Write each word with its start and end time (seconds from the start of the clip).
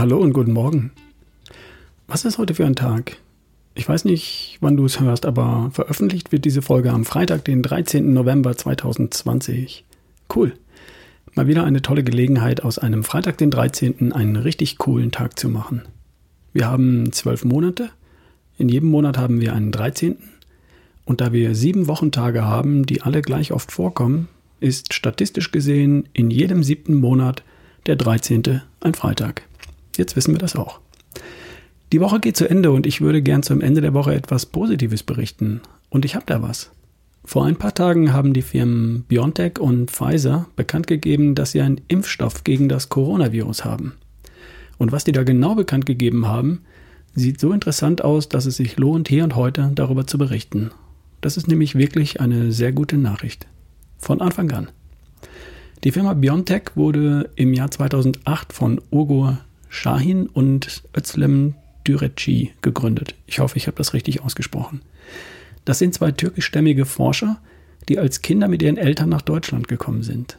Hallo 0.00 0.16
und 0.16 0.32
guten 0.32 0.54
Morgen. 0.54 0.92
Was 2.08 2.24
ist 2.24 2.38
heute 2.38 2.54
für 2.54 2.64
ein 2.64 2.74
Tag? 2.74 3.18
Ich 3.74 3.86
weiß 3.86 4.06
nicht, 4.06 4.56
wann 4.62 4.78
du 4.78 4.86
es 4.86 4.98
hörst, 4.98 5.26
aber 5.26 5.68
veröffentlicht 5.74 6.32
wird 6.32 6.46
diese 6.46 6.62
Folge 6.62 6.90
am 6.90 7.04
Freitag, 7.04 7.44
den 7.44 7.62
13. 7.62 8.14
November 8.14 8.56
2020. 8.56 9.84
Cool. 10.34 10.54
Mal 11.34 11.48
wieder 11.48 11.64
eine 11.64 11.82
tolle 11.82 12.02
Gelegenheit, 12.02 12.64
aus 12.64 12.78
einem 12.78 13.04
Freitag, 13.04 13.36
den 13.36 13.50
13. 13.50 14.14
einen 14.14 14.36
richtig 14.36 14.78
coolen 14.78 15.10
Tag 15.10 15.38
zu 15.38 15.50
machen. 15.50 15.82
Wir 16.54 16.66
haben 16.66 17.12
zwölf 17.12 17.44
Monate. 17.44 17.90
In 18.56 18.70
jedem 18.70 18.88
Monat 18.88 19.18
haben 19.18 19.42
wir 19.42 19.52
einen 19.52 19.70
13. 19.70 20.16
Und 21.04 21.20
da 21.20 21.34
wir 21.34 21.54
sieben 21.54 21.88
Wochentage 21.88 22.42
haben, 22.46 22.86
die 22.86 23.02
alle 23.02 23.20
gleich 23.20 23.52
oft 23.52 23.70
vorkommen, 23.70 24.28
ist 24.60 24.94
statistisch 24.94 25.52
gesehen 25.52 26.08
in 26.14 26.30
jedem 26.30 26.62
siebten 26.62 26.94
Monat 26.94 27.42
der 27.84 27.96
13. 27.96 28.62
ein 28.80 28.94
Freitag. 28.94 29.42
Jetzt 30.00 30.16
wissen 30.16 30.32
wir 30.32 30.38
das 30.38 30.56
auch. 30.56 30.80
Die 31.92 32.00
Woche 32.00 32.20
geht 32.20 32.34
zu 32.34 32.48
Ende 32.48 32.70
und 32.70 32.86
ich 32.86 33.02
würde 33.02 33.20
gern 33.20 33.42
zum 33.42 33.60
Ende 33.60 33.82
der 33.82 33.92
Woche 33.92 34.14
etwas 34.14 34.46
Positives 34.46 35.02
berichten. 35.02 35.60
Und 35.90 36.06
ich 36.06 36.14
habe 36.14 36.24
da 36.24 36.40
was. 36.40 36.70
Vor 37.22 37.44
ein 37.44 37.56
paar 37.56 37.74
Tagen 37.74 38.14
haben 38.14 38.32
die 38.32 38.40
Firmen 38.40 39.04
BioNTech 39.08 39.58
und 39.58 39.90
Pfizer 39.90 40.46
bekannt 40.56 40.86
gegeben, 40.86 41.34
dass 41.34 41.50
sie 41.50 41.60
einen 41.60 41.82
Impfstoff 41.88 42.44
gegen 42.44 42.70
das 42.70 42.88
Coronavirus 42.88 43.66
haben. 43.66 43.92
Und 44.78 44.90
was 44.90 45.04
die 45.04 45.12
da 45.12 45.22
genau 45.22 45.54
bekannt 45.54 45.84
gegeben 45.84 46.26
haben, 46.26 46.62
sieht 47.14 47.38
so 47.38 47.52
interessant 47.52 48.02
aus, 48.02 48.30
dass 48.30 48.46
es 48.46 48.56
sich 48.56 48.78
lohnt, 48.78 49.06
hier 49.06 49.22
und 49.22 49.36
heute 49.36 49.70
darüber 49.74 50.06
zu 50.06 50.16
berichten. 50.16 50.70
Das 51.20 51.36
ist 51.36 51.46
nämlich 51.46 51.74
wirklich 51.74 52.22
eine 52.22 52.52
sehr 52.52 52.72
gute 52.72 52.96
Nachricht. 52.96 53.46
Von 53.98 54.22
Anfang 54.22 54.50
an. 54.52 54.70
Die 55.84 55.92
Firma 55.92 56.14
BioNTech 56.14 56.70
wurde 56.74 57.28
im 57.36 57.52
Jahr 57.52 57.70
2008 57.70 58.54
von 58.54 58.80
Ugur 58.90 59.40
Shahin 59.70 60.26
und 60.26 60.82
Özlem 60.94 61.54
Düreci 61.86 62.52
gegründet. 62.60 63.14
Ich 63.26 63.38
hoffe, 63.38 63.56
ich 63.56 63.66
habe 63.66 63.76
das 63.78 63.94
richtig 63.94 64.22
ausgesprochen. 64.22 64.82
Das 65.64 65.78
sind 65.78 65.94
zwei 65.94 66.10
türkischstämmige 66.10 66.84
Forscher, 66.84 67.40
die 67.88 67.98
als 67.98 68.20
Kinder 68.20 68.48
mit 68.48 68.62
ihren 68.62 68.76
Eltern 68.76 69.08
nach 69.08 69.22
Deutschland 69.22 69.68
gekommen 69.68 70.02
sind. 70.02 70.38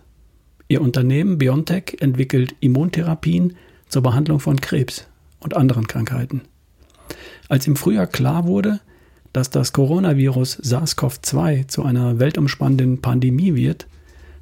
Ihr 0.68 0.82
Unternehmen 0.82 1.38
BioNTech 1.38 1.98
entwickelt 2.00 2.56
Immuntherapien 2.60 3.56
zur 3.90 4.04
Behandlung 4.04 4.40
von 4.40 4.62
Krebs 4.62 5.08
und 5.40 5.56
anderen 5.56 5.88
Krankheiten. 5.88 6.42
Als 7.50 7.68
im 7.68 7.76
Frühjahr 7.76 8.08
klar 8.08 8.46
wurde, 8.46 8.80
dass 9.34 9.50
das 9.50 9.74
Coronavirus 9.74 10.60
SARS-CoV-2 10.62 11.68
zu 11.68 11.84
einer 11.84 12.20
weltumspannenden 12.20 13.02
Pandemie 13.02 13.56
wird, 13.56 13.88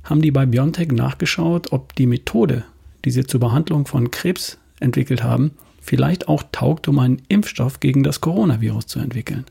haben 0.03 0.21
die 0.21 0.31
bei 0.31 0.45
BioNTech 0.45 0.91
nachgeschaut, 0.91 1.71
ob 1.71 1.95
die 1.95 2.07
Methode, 2.07 2.63
die 3.05 3.11
sie 3.11 3.23
zur 3.23 3.39
Behandlung 3.39 3.85
von 3.85 4.11
Krebs 4.11 4.57
entwickelt 4.79 5.23
haben, 5.23 5.51
vielleicht 5.81 6.27
auch 6.27 6.43
taugt, 6.51 6.87
um 6.87 6.99
einen 6.99 7.21
Impfstoff 7.27 7.79
gegen 7.79 8.03
das 8.03 8.21
Coronavirus 8.21 8.87
zu 8.87 8.99
entwickeln. 8.99 9.45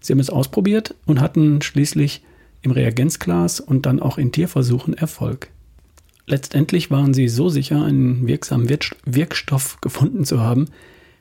Sie 0.00 0.12
haben 0.12 0.20
es 0.20 0.30
ausprobiert 0.30 0.94
und 1.06 1.20
hatten 1.20 1.62
schließlich 1.62 2.22
im 2.62 2.70
Reagenzglas 2.70 3.60
und 3.60 3.86
dann 3.86 4.00
auch 4.00 4.18
in 4.18 4.32
Tierversuchen 4.32 4.94
Erfolg. 4.94 5.48
Letztendlich 6.26 6.90
waren 6.90 7.14
sie 7.14 7.28
so 7.28 7.48
sicher, 7.48 7.84
einen 7.84 8.26
wirksamen 8.26 8.68
Wirkstoff 9.04 9.80
gefunden 9.80 10.24
zu 10.24 10.40
haben, 10.40 10.66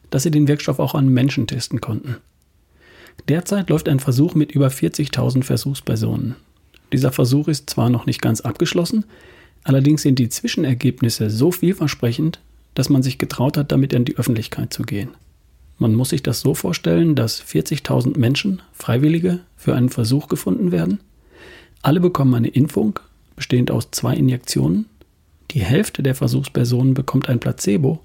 dass 0.10 0.24
sie 0.24 0.32
den 0.32 0.48
Wirkstoff 0.48 0.80
auch 0.80 0.94
an 0.94 1.10
Menschen 1.10 1.48
testen 1.48 1.82
konnten. 1.82 2.18
Derzeit 3.28 3.70
läuft 3.70 3.90
ein 3.90 4.00
Versuch 4.00 4.36
mit 4.36 4.52
über 4.52 4.68
40.000 4.68 5.44
Versuchspersonen. 5.44 6.36
Dieser 6.94 7.12
Versuch 7.12 7.48
ist 7.48 7.70
zwar 7.70 7.90
noch 7.90 8.06
nicht 8.06 8.22
ganz 8.22 8.42
abgeschlossen, 8.42 9.06
allerdings 9.64 10.02
sind 10.02 10.20
die 10.20 10.30
Zwischenergebnisse 10.30 11.30
so 11.30 11.52
vielversprechend, 11.52 12.40
dass 12.74 12.90
man 12.90 13.04
sich 13.04 13.18
getraut 13.18 13.58
hat, 13.58 13.72
damit 13.72 13.94
in 13.94 14.06
die 14.06 14.18
Öffentlichkeit 14.18 14.74
zu 14.74 14.84
gehen. 14.84 15.10
Man 15.78 15.96
muss 15.96 16.10
sich 16.10 16.22
das 16.22 16.42
so 16.42 16.54
vorstellen, 16.54 17.16
dass 17.16 17.42
40.000 17.42 18.18
Menschen, 18.18 18.62
Freiwillige, 18.74 19.40
für 19.58 19.76
einen 19.76 19.90
Versuch 19.90 20.28
gefunden 20.28 20.72
werden. 20.72 21.00
Alle 21.82 22.00
bekommen 22.00 22.36
eine 22.36 22.50
Impfung, 22.50 23.00
bestehend 23.36 23.72
aus 23.72 23.90
zwei 23.92 24.16
Injektionen. 24.16 24.86
Die 25.52 25.62
Hälfte 25.62 26.04
der 26.04 26.16
Versuchspersonen 26.16 26.94
bekommt 26.94 27.30
ein 27.30 27.40
Placebo, 27.40 28.00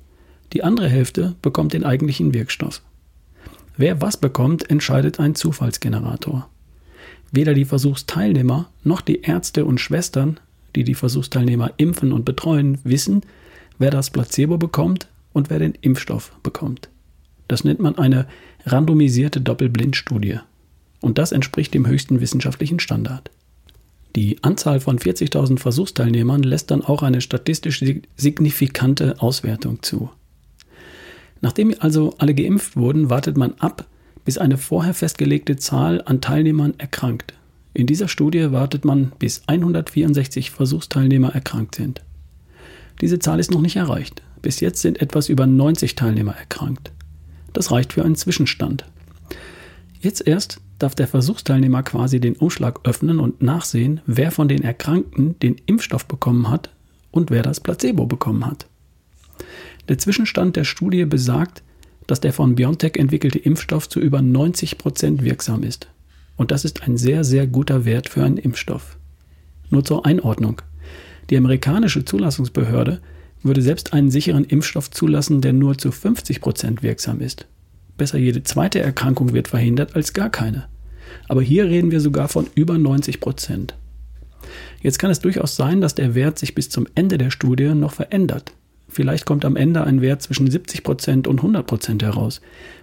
die 0.53 0.65
andere 0.65 0.88
Hälfte 0.88 1.34
bekommt 1.43 1.72
den 1.72 1.84
eigentlichen 1.84 2.33
Wirkstoff. 2.33 2.81
Wer 3.77 4.00
was 4.00 4.16
bekommt, 4.16 4.71
entscheidet 4.71 5.21
ein 5.21 5.34
Zufallsgenerator. 5.34 6.48
Weder 7.31 7.53
die 7.53 7.65
Versuchsteilnehmer 7.65 8.71
noch 8.84 9.03
die 9.03 9.21
Ärzte 9.21 9.65
und 9.65 9.81
Schwestern, 9.81 10.41
die 10.75 10.84
die 10.84 10.94
Versuchsteilnehmer 10.94 11.72
impfen 11.77 12.12
und 12.12 12.25
betreuen, 12.25 12.78
wissen, 12.84 13.22
wer 13.78 13.91
das 13.91 14.10
Placebo 14.10 14.59
bekommt 14.59 15.09
und 15.32 15.50
wer 15.50 15.59
den 15.59 15.75
Impfstoff 15.81 16.32
bekommt. 16.42 16.88
Das 17.48 17.64
nennt 17.64 17.81
man 17.81 17.98
eine 17.98 18.26
randomisierte 18.64 19.41
Doppelblindstudie. 19.41 20.41
Und 21.00 21.19
das 21.19 21.32
entspricht 21.32 21.75
dem 21.75 21.86
höchsten 21.86 22.20
wissenschaftlichen 22.20 22.81
Standard. 22.81 23.31
Die 24.16 24.42
Anzahl 24.42 24.81
von 24.81 24.98
40.000 24.98 25.59
Versuchsteilnehmern 25.59 26.42
lässt 26.42 26.70
dann 26.70 26.82
auch 26.82 27.03
eine 27.03 27.20
statistisch 27.20 27.84
signifikante 28.16 29.20
Auswertung 29.20 29.82
zu. 29.82 30.10
Nachdem 31.42 31.75
also 31.78 32.15
alle 32.16 32.34
geimpft 32.34 32.76
wurden, 32.76 33.10
wartet 33.10 33.36
man 33.36 33.53
ab, 33.59 33.86
bis 34.25 34.38
eine 34.38 34.56
vorher 34.56 34.94
festgelegte 34.94 35.56
Zahl 35.56 36.03
an 36.06 36.22
Teilnehmern 36.22 36.75
erkrankt. 36.78 37.34
In 37.75 37.86
dieser 37.86 38.09
Studie 38.09 38.53
wartet 38.53 38.86
man, 38.86 39.12
bis 39.19 39.42
164 39.47 40.50
Versuchsteilnehmer 40.50 41.34
erkrankt 41.34 41.75
sind. 41.75 42.03
Diese 43.01 43.19
Zahl 43.19 43.41
ist 43.41 43.51
noch 43.51 43.61
nicht 43.61 43.77
erreicht. 43.77 44.23
Bis 44.43 44.61
jetzt 44.61 44.83
sind 44.83 45.01
etwas 45.01 45.29
über 45.29 45.47
90 45.47 45.95
Teilnehmer 45.95 46.37
erkrankt. 46.37 46.93
Das 47.53 47.71
reicht 47.71 47.93
für 47.93 48.05
einen 48.05 48.17
Zwischenstand. 48.17 48.84
Jetzt 50.01 50.27
erst 50.27 50.61
darf 50.79 50.95
der 50.95 51.09
Versuchsteilnehmer 51.09 51.83
quasi 51.83 52.21
den 52.21 52.37
Umschlag 52.37 52.81
öffnen 52.84 53.19
und 53.19 53.43
nachsehen, 53.43 54.01
wer 54.07 54.31
von 54.31 54.49
den 54.49 54.62
Erkrankten 54.62 55.39
den 55.41 55.57
Impfstoff 55.67 56.07
bekommen 56.07 56.51
hat 56.51 56.71
und 57.11 57.31
wer 57.31 57.43
das 57.43 57.61
Placebo 57.61 58.07
bekommen 58.07 58.47
hat. 58.47 58.67
Der 59.89 59.99
Zwischenstand 59.99 60.57
der 60.57 60.65
Studie 60.65 61.05
besagt, 61.05 61.63
dass 62.07 62.21
der 62.21 62.33
von 62.33 62.55
BioNTech 62.55 62.97
entwickelte 62.97 63.39
Impfstoff 63.39 63.89
zu 63.89 64.01
über 64.01 64.23
90 64.23 64.78
Prozent 64.78 65.25
wirksam 65.25 65.63
ist. 65.63 65.89
Und 66.37 66.51
das 66.51 66.65
ist 66.65 66.83
ein 66.83 66.97
sehr, 66.97 67.25
sehr 67.25 67.47
guter 67.47 67.84
Wert 67.84 68.09
für 68.09 68.23
einen 68.23 68.37
Impfstoff. 68.37 68.99
Nur 69.71 69.84
zur 69.84 70.07
Einordnung. 70.07 70.61
Die 71.31 71.37
amerikanische 71.37 72.04
Zulassungsbehörde 72.04 73.00
würde 73.42 73.62
selbst 73.62 73.92
einen 73.92 74.10
sicheren 74.10 74.44
Impfstoff 74.44 74.91
zulassen, 74.91 75.41
der 75.41 75.53
nur 75.53 75.78
zu 75.78 75.92
50 75.92 76.41
Prozent 76.41 76.82
wirksam 76.82 77.20
ist. 77.20 77.47
Besser 77.97 78.19
jede 78.19 78.42
zweite 78.42 78.81
Erkrankung 78.81 79.32
wird 79.32 79.48
verhindert 79.48 79.97
als 79.97 80.12
gar 80.12 80.31
keine. 80.31 80.69
Aber 81.28 81.42
hier 81.42 81.66
reden 81.66 81.91
wir 81.91 82.00
sogar 82.00 82.28
von 82.28 82.47
über 82.54 82.78
90 82.78 83.20
Prozent. 83.20 83.75
Jetzt 84.82 84.98
kann 84.98 85.10
es 85.10 85.20
durchaus 85.20 85.56
sein, 85.56 85.81
dass 85.81 85.94
der 85.94 86.15
Wert 86.15 86.38
sich 86.38 86.54
bis 86.54 86.69
zum 86.69 86.86
Ende 86.94 87.19
der 87.19 87.31
Studie 87.31 87.75
noch 87.75 87.92
verändert. 87.92 88.53
Vielleicht 88.88 89.26
kommt 89.26 89.44
am 89.44 89.56
Ende 89.56 89.82
ein 89.84 90.00
Wert 90.00 90.22
zwischen 90.22 90.50
70 90.50 90.82
Prozent 90.82 91.26
und 91.26 91.38
100 91.38 91.66
Prozent 91.66 92.03
heraus, 92.03 92.41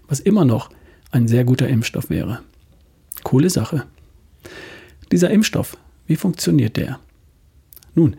was 0.08 0.20
immer 0.20 0.46
noch 0.46 0.70
ein 1.12 1.28
sehr 1.28 1.44
guter 1.46 1.68
Impfstoff 1.68 2.10
wäre. 2.10 2.40
Coole 3.24 3.50
Sache. 3.50 3.86
Dieser 5.12 5.30
Impfstoff, 5.30 5.78
wie 6.08 6.16
funktioniert 6.16 6.76
der? 6.76 7.00
Nun, 7.96 8.16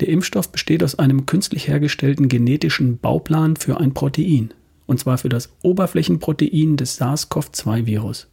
der 0.00 0.08
Impfstoff 0.08 0.50
besteht 0.50 0.82
aus 0.82 0.98
einem 0.98 1.26
künstlich 1.26 1.68
hergestellten 1.68 2.28
genetischen 2.28 2.98
Bauplan 2.98 3.56
für 3.56 3.78
ein 3.78 3.94
Protein, 3.94 4.52
und 4.86 4.98
zwar 4.98 5.18
für 5.18 5.28
das 5.28 5.50
Oberflächenprotein 5.62 6.76
des 6.76 7.00
SARS-CoV-2-Virus. 7.00 8.26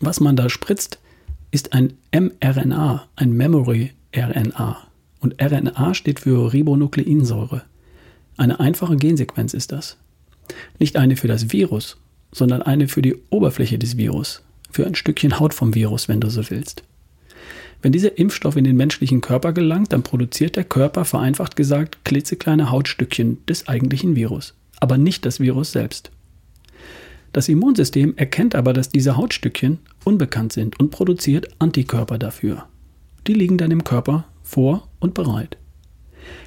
Was 0.00 0.20
man 0.20 0.36
da 0.36 0.48
spritzt, 0.48 0.98
ist 1.50 1.74
ein 1.74 1.92
mRNA, 2.12 3.08
ein 3.14 3.32
Memory-RNA. 3.32 4.78
Und 5.20 5.40
RNA 5.40 5.94
steht 5.94 6.20
für 6.20 6.52
Ribonukleinsäure. 6.52 7.62
Eine 8.36 8.58
einfache 8.58 8.96
Gensequenz 8.96 9.54
ist 9.54 9.70
das. 9.70 9.98
Nicht 10.78 10.96
eine 10.96 11.16
für 11.16 11.28
das 11.28 11.52
Virus, 11.52 11.98
sondern 12.32 12.62
eine 12.62 12.88
für 12.88 13.02
die 13.02 13.16
Oberfläche 13.30 13.78
des 13.78 13.96
Virus, 13.96 14.42
für 14.70 14.86
ein 14.86 14.94
Stückchen 14.94 15.38
Haut 15.38 15.54
vom 15.54 15.74
Virus, 15.74 16.08
wenn 16.08 16.20
du 16.20 16.30
so 16.30 16.50
willst. 16.50 16.82
Wenn 17.82 17.92
dieser 17.92 18.16
Impfstoff 18.16 18.56
in 18.56 18.64
den 18.64 18.76
menschlichen 18.76 19.20
Körper 19.20 19.52
gelangt, 19.52 19.92
dann 19.92 20.04
produziert 20.04 20.54
der 20.54 20.64
Körper 20.64 21.04
vereinfacht 21.04 21.56
gesagt 21.56 22.04
klitzekleine 22.04 22.70
Hautstückchen 22.70 23.44
des 23.46 23.66
eigentlichen 23.66 24.14
Virus, 24.14 24.54
aber 24.78 24.98
nicht 24.98 25.26
das 25.26 25.40
Virus 25.40 25.72
selbst. 25.72 26.12
Das 27.32 27.48
Immunsystem 27.48 28.16
erkennt 28.16 28.54
aber, 28.54 28.72
dass 28.72 28.90
diese 28.90 29.16
Hautstückchen 29.16 29.78
unbekannt 30.04 30.52
sind 30.52 30.78
und 30.78 30.90
produziert 30.90 31.48
Antikörper 31.58 32.18
dafür. 32.18 32.66
Die 33.26 33.34
liegen 33.34 33.58
dann 33.58 33.70
im 33.70 33.84
Körper 33.84 34.26
vor 34.42 34.88
und 35.00 35.14
bereit. 35.14 35.56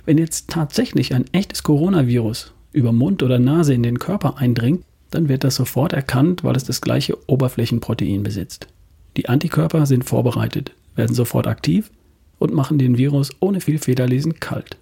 Wenn 0.06 0.18
jetzt 0.18 0.50
tatsächlich 0.50 1.14
ein 1.14 1.26
echtes 1.34 1.64
Coronavirus 1.64 2.54
über 2.72 2.92
Mund 2.92 3.24
oder 3.24 3.40
Nase 3.40 3.74
in 3.74 3.84
den 3.84 4.00
Körper 4.00 4.38
eindringt, 4.38 4.86
dann 5.12 5.28
wird 5.28 5.44
das 5.44 5.56
sofort 5.56 5.92
erkannt, 5.92 6.44
weil 6.44 6.56
es 6.56 6.64
das 6.64 6.82
gleiche 6.82 7.18
Oberflächenprotein 7.28 8.24
besitzt. 8.24 8.68
Die 9.18 9.28
Antikörper 9.28 9.86
sind 9.86 10.04
vorbereitet, 10.04 10.72
werden 10.96 11.16
sofort 11.16 11.48
aktiv 11.48 11.92
und 12.40 12.54
machen 12.54 12.78
den 12.78 12.98
Virus 12.98 13.32
ohne 13.40 13.62
viel 13.62 13.80
Federlesen 13.80 14.40
kalt. 14.40 14.78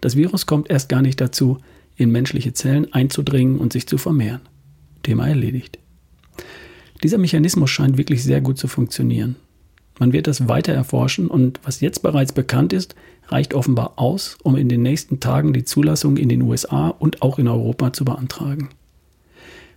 Das 0.00 0.16
Virus 0.16 0.46
kommt 0.46 0.70
erst 0.70 0.88
gar 0.88 1.02
nicht 1.02 1.20
dazu, 1.20 1.58
in 1.96 2.10
menschliche 2.10 2.52
Zellen 2.52 2.92
einzudringen 2.92 3.58
und 3.58 3.72
sich 3.72 3.86
zu 3.86 3.98
vermehren. 3.98 4.42
Thema 5.02 5.28
erledigt. 5.28 5.78
Dieser 7.02 7.18
Mechanismus 7.18 7.70
scheint 7.70 7.98
wirklich 7.98 8.24
sehr 8.24 8.40
gut 8.40 8.58
zu 8.58 8.68
funktionieren. 8.68 9.36
Man 9.98 10.12
wird 10.12 10.26
das 10.26 10.48
weiter 10.48 10.72
erforschen 10.72 11.28
und 11.28 11.60
was 11.62 11.80
jetzt 11.80 12.02
bereits 12.02 12.32
bekannt 12.32 12.72
ist, 12.72 12.96
reicht 13.28 13.54
offenbar 13.54 13.92
aus, 13.96 14.36
um 14.42 14.56
in 14.56 14.68
den 14.68 14.82
nächsten 14.82 15.20
Tagen 15.20 15.52
die 15.52 15.64
Zulassung 15.64 16.16
in 16.16 16.28
den 16.28 16.42
USA 16.42 16.88
und 16.88 17.22
auch 17.22 17.38
in 17.38 17.46
Europa 17.46 17.92
zu 17.92 18.04
beantragen. 18.04 18.70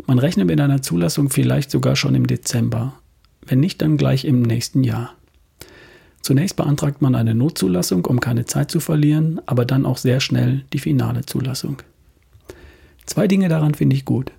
Man 0.05 0.19
rechnet 0.19 0.47
mit 0.47 0.59
einer 0.59 0.81
Zulassung 0.81 1.29
vielleicht 1.29 1.69
sogar 1.69 1.95
schon 1.95 2.15
im 2.15 2.27
Dezember, 2.27 2.93
wenn 3.45 3.59
nicht 3.59 3.81
dann 3.81 3.97
gleich 3.97 4.25
im 4.25 4.41
nächsten 4.41 4.83
Jahr. 4.83 5.13
Zunächst 6.21 6.55
beantragt 6.55 7.01
man 7.01 7.15
eine 7.15 7.33
Notzulassung, 7.33 8.05
um 8.05 8.19
keine 8.19 8.45
Zeit 8.45 8.69
zu 8.69 8.79
verlieren, 8.79 9.39
aber 9.45 9.65
dann 9.65 9.85
auch 9.85 9.97
sehr 9.97 10.19
schnell 10.19 10.65
die 10.73 10.79
finale 10.79 11.25
Zulassung. 11.25 11.81
Zwei 13.05 13.27
Dinge 13.27 13.47
daran 13.47 13.73
finde 13.73 13.95
ich 13.95 14.03
gut. 14.03 14.31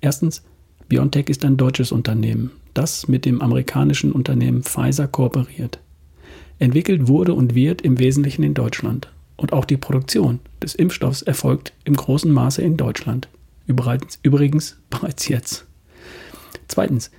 Erstens, 0.00 0.42
BioNTech 0.88 1.28
ist 1.28 1.44
ein 1.44 1.56
deutsches 1.56 1.92
Unternehmen, 1.92 2.52
das 2.74 3.08
mit 3.08 3.24
dem 3.24 3.40
amerikanischen 3.40 4.12
Unternehmen 4.12 4.62
Pfizer 4.62 5.08
kooperiert. 5.08 5.80
Entwickelt 6.58 7.08
wurde 7.08 7.34
und 7.34 7.54
wird 7.54 7.82
im 7.82 7.98
Wesentlichen 7.98 8.44
in 8.44 8.54
Deutschland. 8.54 9.10
Und 9.36 9.52
auch 9.52 9.64
die 9.64 9.76
Produktion 9.76 10.38
des 10.62 10.74
Impfstoffs 10.76 11.22
erfolgt 11.22 11.72
im 11.84 11.96
großen 11.96 12.30
Maße 12.30 12.62
in 12.62 12.76
Deutschland. 12.76 13.28
Übrigens, 13.66 14.78
bereits 14.90 15.28
jetzt. 15.28 15.66
Zweitens, 16.68 17.10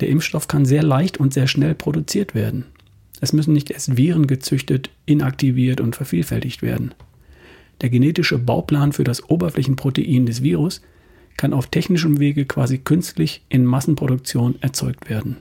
der 0.00 0.08
Impfstoff 0.08 0.48
kann 0.48 0.64
sehr 0.64 0.82
leicht 0.82 1.18
und 1.18 1.34
sehr 1.34 1.46
schnell 1.46 1.74
produziert 1.74 2.34
werden. 2.34 2.64
Es 3.20 3.32
müssen 3.32 3.52
nicht 3.52 3.70
erst 3.70 3.96
Viren 3.96 4.26
gezüchtet, 4.26 4.90
inaktiviert 5.06 5.80
und 5.80 5.96
vervielfältigt 5.96 6.62
werden. 6.62 6.94
Der 7.80 7.90
genetische 7.90 8.38
Bauplan 8.38 8.92
für 8.92 9.04
das 9.04 9.28
Oberflächenprotein 9.28 10.26
des 10.26 10.42
Virus 10.42 10.80
kann 11.36 11.52
auf 11.52 11.68
technischem 11.68 12.18
Wege 12.18 12.44
quasi 12.44 12.78
künstlich 12.78 13.42
in 13.48 13.64
Massenproduktion 13.64 14.56
erzeugt 14.60 15.08
werden. 15.08 15.36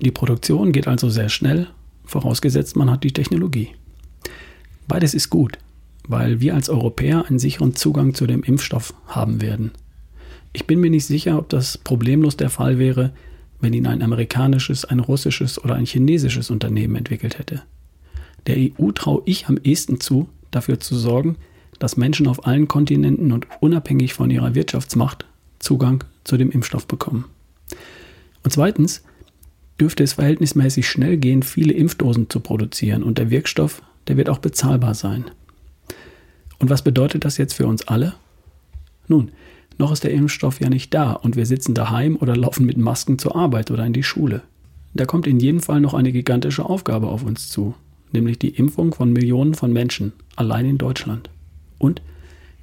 Die 0.00 0.10
Produktion 0.10 0.72
geht 0.72 0.88
also 0.88 1.08
sehr 1.08 1.28
schnell, 1.28 1.68
vorausgesetzt 2.04 2.76
man 2.76 2.90
hat 2.90 3.04
die 3.04 3.12
Technologie. 3.12 3.70
Beides 4.88 5.14
ist 5.14 5.30
gut, 5.30 5.58
weil 6.06 6.40
wir 6.40 6.54
als 6.54 6.68
Europäer 6.68 7.26
einen 7.26 7.38
sicheren 7.38 7.74
Zugang 7.74 8.14
zu 8.14 8.26
dem 8.26 8.42
Impfstoff 8.42 8.94
haben 9.06 9.40
werden. 9.40 9.72
Ich 10.52 10.66
bin 10.66 10.80
mir 10.80 10.90
nicht 10.90 11.06
sicher, 11.06 11.38
ob 11.38 11.48
das 11.48 11.78
problemlos 11.78 12.36
der 12.36 12.50
Fall 12.50 12.78
wäre, 12.78 13.12
wenn 13.62 13.72
ihn 13.72 13.86
ein 13.86 14.02
amerikanisches, 14.02 14.84
ein 14.84 15.00
russisches 15.00 15.62
oder 15.62 15.76
ein 15.76 15.86
chinesisches 15.86 16.50
Unternehmen 16.50 16.96
entwickelt 16.96 17.38
hätte. 17.38 17.62
Der 18.46 18.56
EU 18.58 18.90
traue 18.90 19.22
ich 19.24 19.46
am 19.46 19.56
ehesten 19.62 20.00
zu, 20.00 20.28
dafür 20.50 20.80
zu 20.80 20.96
sorgen, 20.96 21.36
dass 21.78 21.96
Menschen 21.96 22.26
auf 22.26 22.46
allen 22.46 22.68
Kontinenten 22.68 23.32
und 23.32 23.46
unabhängig 23.60 24.14
von 24.14 24.30
ihrer 24.30 24.54
Wirtschaftsmacht 24.54 25.24
Zugang 25.60 26.04
zu 26.24 26.36
dem 26.36 26.50
Impfstoff 26.50 26.86
bekommen. 26.86 27.24
Und 28.42 28.50
zweitens 28.50 29.02
dürfte 29.80 30.02
es 30.02 30.14
verhältnismäßig 30.14 30.88
schnell 30.88 31.16
gehen, 31.16 31.42
viele 31.42 31.72
Impfdosen 31.72 32.28
zu 32.28 32.40
produzieren 32.40 33.02
und 33.02 33.18
der 33.18 33.30
Wirkstoff, 33.30 33.82
der 34.08 34.16
wird 34.16 34.28
auch 34.28 34.38
bezahlbar 34.38 34.94
sein. 34.94 35.24
Und 36.58 36.68
was 36.68 36.82
bedeutet 36.82 37.24
das 37.24 37.38
jetzt 37.38 37.54
für 37.54 37.66
uns 37.66 37.86
alle? 37.86 38.14
Nun, 39.08 39.30
noch 39.78 39.92
ist 39.92 40.04
der 40.04 40.12
Impfstoff 40.12 40.60
ja 40.60 40.68
nicht 40.68 40.92
da 40.94 41.12
und 41.12 41.36
wir 41.36 41.46
sitzen 41.46 41.74
daheim 41.74 42.16
oder 42.16 42.36
laufen 42.36 42.66
mit 42.66 42.76
Masken 42.76 43.18
zur 43.18 43.36
Arbeit 43.36 43.70
oder 43.70 43.84
in 43.84 43.92
die 43.92 44.02
Schule. 44.02 44.42
Da 44.94 45.06
kommt 45.06 45.26
in 45.26 45.40
jedem 45.40 45.60
Fall 45.60 45.80
noch 45.80 45.94
eine 45.94 46.12
gigantische 46.12 46.64
Aufgabe 46.64 47.08
auf 47.08 47.24
uns 47.24 47.48
zu, 47.48 47.74
nämlich 48.12 48.38
die 48.38 48.50
Impfung 48.50 48.92
von 48.92 49.12
Millionen 49.12 49.54
von 49.54 49.72
Menschen, 49.72 50.12
allein 50.36 50.66
in 50.66 50.78
Deutschland. 50.78 51.30
Und 51.78 52.02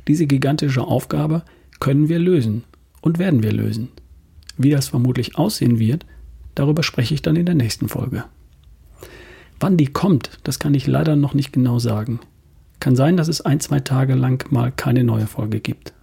diese 0.07 0.27
gigantische 0.27 0.83
Aufgabe 0.83 1.43
können 1.79 2.09
wir 2.09 2.19
lösen 2.19 2.63
und 3.01 3.19
werden 3.19 3.43
wir 3.43 3.51
lösen. 3.51 3.89
Wie 4.57 4.71
das 4.71 4.89
vermutlich 4.89 5.37
aussehen 5.37 5.79
wird, 5.79 6.05
darüber 6.55 6.83
spreche 6.83 7.13
ich 7.13 7.21
dann 7.21 7.35
in 7.35 7.45
der 7.45 7.55
nächsten 7.55 7.87
Folge. 7.87 8.25
Wann 9.59 9.77
die 9.77 9.87
kommt, 9.87 10.39
das 10.43 10.59
kann 10.59 10.73
ich 10.73 10.87
leider 10.87 11.15
noch 11.15 11.33
nicht 11.33 11.51
genau 11.51 11.79
sagen. 11.79 12.19
Kann 12.79 12.95
sein, 12.95 13.17
dass 13.17 13.27
es 13.27 13.41
ein, 13.41 13.59
zwei 13.59 13.79
Tage 13.79 14.15
lang 14.15 14.49
mal 14.51 14.71
keine 14.71 15.03
neue 15.03 15.27
Folge 15.27 15.59
gibt. 15.59 15.93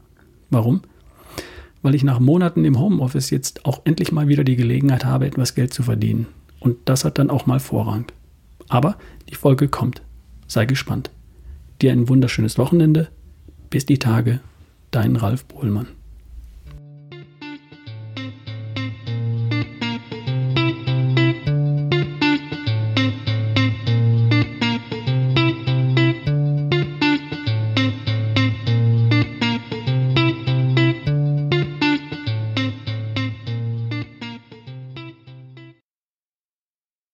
Warum? 0.50 0.82
Weil 1.86 1.94
ich 1.94 2.02
nach 2.02 2.18
Monaten 2.18 2.64
im 2.64 2.80
Homeoffice 2.80 3.30
jetzt 3.30 3.64
auch 3.64 3.82
endlich 3.84 4.10
mal 4.10 4.26
wieder 4.26 4.42
die 4.42 4.56
Gelegenheit 4.56 5.04
habe, 5.04 5.24
etwas 5.24 5.54
Geld 5.54 5.72
zu 5.72 5.84
verdienen. 5.84 6.26
Und 6.58 6.78
das 6.84 7.04
hat 7.04 7.16
dann 7.16 7.30
auch 7.30 7.46
mal 7.46 7.60
Vorrang. 7.60 8.06
Aber 8.66 8.96
die 9.28 9.36
Folge 9.36 9.68
kommt. 9.68 10.02
Sei 10.48 10.66
gespannt. 10.66 11.12
Dir 11.80 11.92
ein 11.92 12.08
wunderschönes 12.08 12.58
Wochenende. 12.58 13.06
Bis 13.70 13.86
die 13.86 14.00
Tage. 14.00 14.40
Dein 14.90 15.14
Ralf 15.14 15.44
Bohlmann. 15.44 15.86